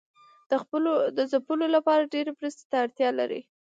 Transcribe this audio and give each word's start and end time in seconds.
د 1.17 1.19
ځپلو 1.31 1.65
لپاره 1.75 2.09
ډیرې 2.13 2.31
مرستې 2.37 2.63
ته 2.71 2.75
اړتیا 2.83 3.09
لري. 3.19 3.41